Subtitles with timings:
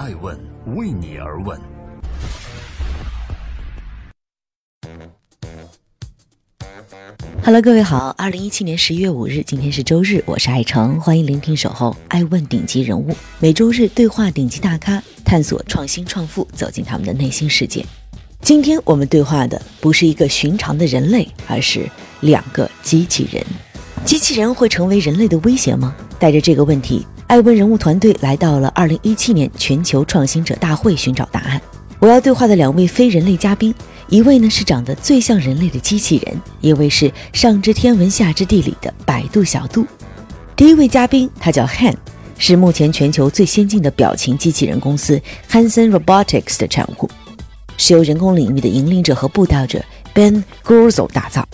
[0.00, 0.34] 爱问
[0.76, 1.60] 为你而问。
[7.44, 17.84] Hello，各位好，二零一七年十一月五日，今天是周日，我是爱成，欢迎聆听守候爱问顶级人物，每周日对话顶级大咖，探索创新创富，走进他们的内心世界。
[18.40, 21.86] 今天我们对话的不是一个寻常的人类，而是
[22.20, 23.44] 两个机器人。
[24.06, 25.94] 机器人会成为人类的威胁吗？
[26.18, 31.62] 带着这个问题，艾问人物团队来到了二零一七年全球创新者大会寻找答案。
[32.00, 33.72] 我要对话的两位非人类嘉宾，
[34.08, 39.86] 一位呢是长得最像人类的机器人，一位是上知天文下知地理的百度小度。
[40.56, 41.94] 第一位嘉宾他叫 Han，
[42.36, 47.08] 是目前全球最先进的表情机器人公司 Hanson Robotics 的产物。
[47.76, 49.80] 是由人工领域的引领者和布道者
[50.12, 51.46] Ben Grozo 打造，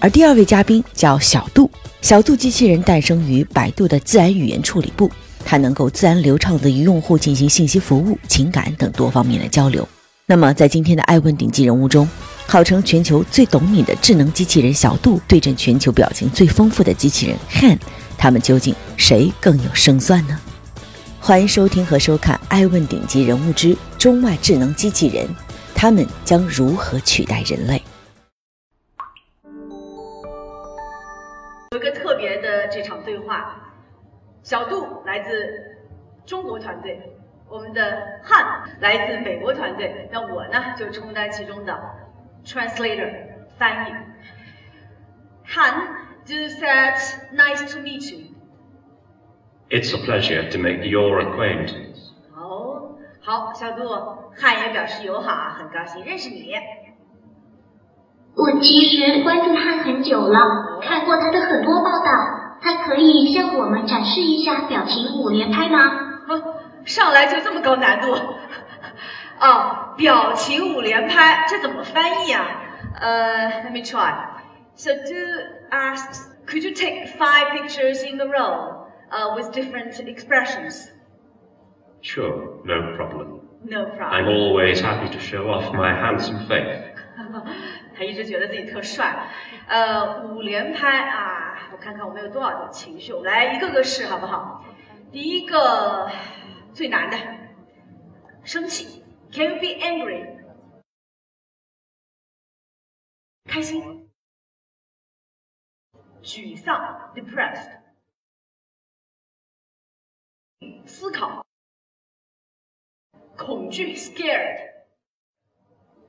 [0.00, 1.70] 而第二位嘉宾叫小度。
[2.02, 5.10] 小度机器人诞生于百度的自然语言处理部，
[5.44, 9.86] 它能够自然流畅地与用户进行信息服务、情感等多方面的交流。
[10.26, 12.08] 那么，在今天的爱问顶级人物中，
[12.46, 17.78] 号称全球最懂你的智能机器人小度对阵全球表情最丰富的机器人 Han，
[18.16, 20.38] 他们究竟谁更有胜算呢？
[21.18, 25.26] 欢迎收听和收看《爱问顶级人物之中外智能机器人》。
[25.74, 27.82] 他们将如何取代人类？
[34.46, 35.76] 小杜来自
[36.24, 37.12] 中国团队，
[37.50, 41.76] 我们的汉来自美国团队，那我呢就充当其中的
[42.44, 43.12] translator
[43.58, 43.94] 翻译。
[45.48, 45.88] Han
[46.24, 46.94] just said,
[47.34, 48.36] "Nice to meet you."
[49.68, 52.12] It's a pleasure to make your acquaintance.
[52.36, 53.88] 哦好，小杜，
[54.40, 56.54] 汉也表示友好啊，很高兴认识你。
[58.36, 61.82] 我其实关注汉很久了，看过他的很多。
[62.66, 65.78] 他可以向我们展示一下表情五连拍吗？
[66.84, 68.12] 上来就这么高难度？
[69.40, 72.44] 哦，表情五连拍，这怎么翻译啊？
[73.00, 74.12] 呃，Let me try.
[74.74, 75.14] So Do
[75.70, 80.88] asks, could you take five pictures in a row, uh, with different expressions?
[82.02, 83.42] Sure, no problem.
[83.62, 84.10] No problem.
[84.10, 86.82] I'm always happy to show off my handsome face.
[87.96, 89.14] 他一直觉得自己特帅。
[89.68, 94.64] 呃，五连拍啊，我看看我们有多少种情绪，我们来一个个试好不好？
[95.12, 96.10] 第一个
[96.74, 97.16] 最难的，
[98.44, 99.04] 生气。
[99.32, 100.36] Can you be angry？
[103.44, 104.10] 开心。
[106.22, 107.80] 沮丧，depressed。
[110.86, 111.44] 思考。
[113.36, 114.72] 恐惧，scared，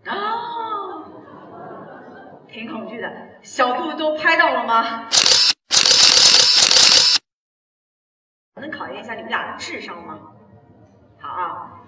[0.06, 1.04] 啊，
[2.48, 3.42] 挺恐惧的。
[3.44, 5.08] 小度都拍到了吗？
[8.87, 10.19] 考验一下你们俩的智商吗？
[11.19, 11.81] 好啊，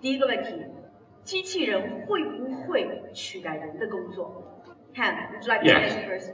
[0.00, 0.54] 第一个问题，
[1.22, 4.42] 机器人会不会取代人的工作？
[4.94, 6.30] Han，would you like to answer first?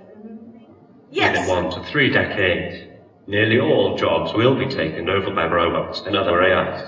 [1.10, 1.44] Yes.
[1.44, 2.86] In one to three decades,
[3.26, 6.84] nearly all jobs will be taken over by robots and other AIs.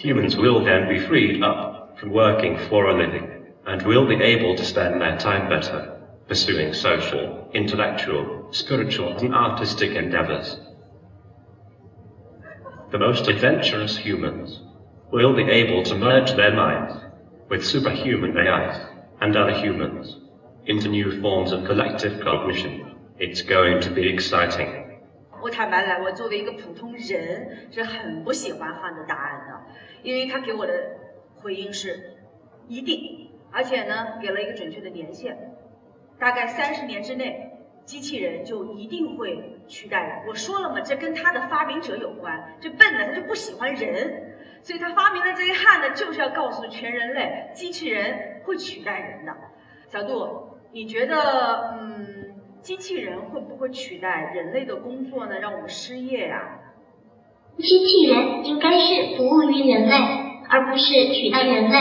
[0.00, 3.26] Humans will then be freed up from working for a living
[3.66, 5.96] and will be able to spend their time better
[6.28, 10.60] pursuing social, intellectual, spiritual and artistic endeavors.
[12.92, 14.60] The most adventurous humans
[15.10, 16.94] will be able to merge their minds
[17.48, 18.76] with superhuman AIs
[19.20, 20.16] and other humans
[20.66, 22.94] into new forms of collective cognition.
[23.18, 24.84] It's going to be exciting.
[25.40, 29.60] 我坦白来，我作为一个普通人是很不喜欢汉的答案的，
[30.02, 30.72] 因为他给我的
[31.36, 32.16] 回应是
[32.68, 35.36] 一定，而且呢给了一个准确的年限，
[36.18, 37.52] 大概三十年之内，
[37.84, 40.23] 机器人就一定会 取代人。
[40.27, 49.33] 我说了嘛，这跟他的发明者有关，这笨的他就不喜欢人，所以他发明了这一汉呢，就是要告诉全人类，机器人会取代人的。
[49.89, 52.33] 小杜，你觉得嗯？
[52.63, 55.37] 机器人会不会取代人类的工作呢？
[55.41, 56.59] 让我们失业呀？
[57.57, 59.95] 机器人应该是服务于人类，
[60.47, 61.77] 而不是取代人类。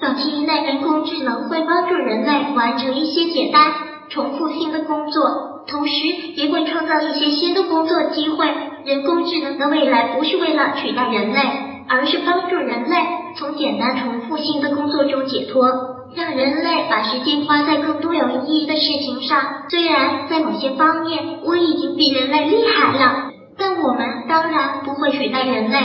[0.00, 3.70] 早期内，人工智能会帮助人类完成一些简单、
[4.14, 6.06] 重复性的工作，同时
[6.36, 8.46] 也会创造一些新的工作机会。
[8.84, 11.40] 人工智能的未来不是为了取代人类，
[11.88, 12.96] 而是帮助人类
[13.36, 15.66] 从简单、重复性的工作中解脱。
[16.14, 19.64] 让人类把时间花在更多有意义的事情上。
[19.68, 25.78] 虽然在某些方面我已经比人类厉害了，但我们当然不会取代人类，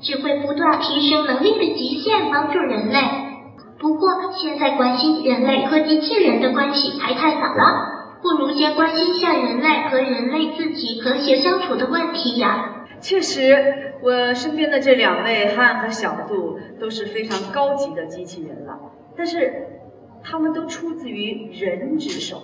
[0.00, 3.00] 只会不断提升能力的极限，帮助人类。
[3.82, 12.86] 不过现在关心人类和机器人的关系还太早了，不如先关心下人类和人类自己和谐相处的问题呀。
[13.00, 18.78] 确实，我身边的这两位汉和小杜都是非常高级的机器人了，
[19.16, 19.80] 但是
[20.22, 22.40] 他们都出自于人之手，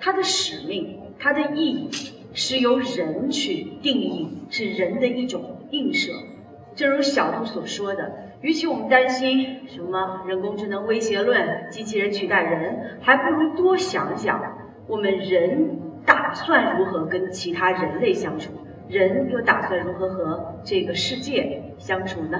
[0.00, 1.88] 它的使命、它的意义
[2.34, 6.10] 是由人去定义，是人的一种映射。
[6.76, 8.12] 正如小杜所说的，
[8.42, 14.38] 与其我们担心什么人工智能威胁论、机器人取代人，还不如多想想
[14.86, 18.52] 我们人打算如何跟其他人类相处。
[18.88, 22.38] 人又打算如何和这个世界相处呢？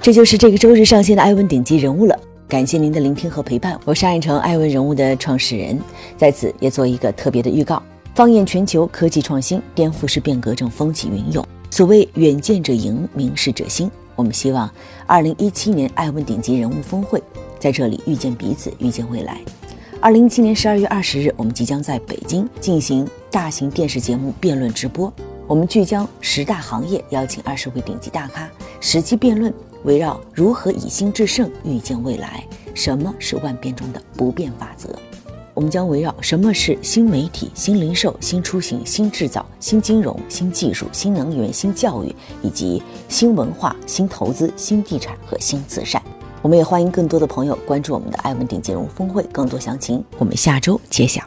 [0.00, 2.18] 这就是这个周日上线的艾文顶级人物了。
[2.48, 5.78] 感谢您的聆听和陪伴，我是爱成艾文人物的创始人，
[6.16, 7.82] 在此也做一个特别的预告：
[8.14, 11.46] 放眼全球，科技创新颠覆式变革正风起云涌。
[11.68, 13.90] 所谓远见者赢，明事者兴。
[14.16, 14.68] 我们希望
[15.06, 17.22] 二零一七年艾文顶级人物峰会
[17.58, 19.38] 在这里遇见彼此，遇见未来。
[20.00, 25.12] 二零一七年十二月二十日，我们即将在北京进行大型电视节目辩论直播。
[25.46, 28.48] 我们聚焦十大行业，邀请二十位顶级大咖，
[28.80, 29.52] 实际辩论，
[29.84, 32.44] 围绕如何以心制胜，预见未来。
[32.74, 34.88] 什么是万变中的不变法则？
[35.54, 46.00] 我们将围绕什么是新媒体、新零售、新出行、新制造、新金融、新技术、新能源、新教育，以及新文化、新投资、新地产和新慈善。
[46.42, 51.22] 我们也欢迎更多的朋友关注我们的艾文顶金融峰会，更多详情我们下周揭晓。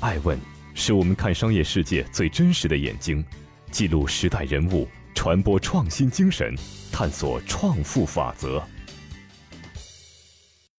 [0.00, 0.38] 艾问
[0.72, 3.22] 是我们看商业世界最真实的眼睛，
[3.70, 6.54] 记录时代人物，传播创新精神，
[6.92, 8.62] 探索创富法则。